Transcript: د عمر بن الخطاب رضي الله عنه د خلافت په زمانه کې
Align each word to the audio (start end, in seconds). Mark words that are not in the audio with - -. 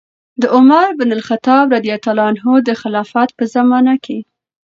د 0.41 0.43
عمر 0.55 0.87
بن 0.99 1.09
الخطاب 1.17 1.65
رضي 1.75 1.91
الله 1.95 2.25
عنه 2.29 2.51
د 2.67 2.69
خلافت 2.81 3.29
په 3.37 3.43
زمانه 3.55 3.95
کې 4.03 4.17